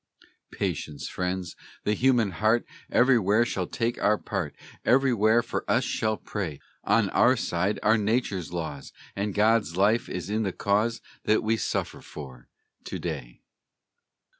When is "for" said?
5.43-5.63, 12.01-12.47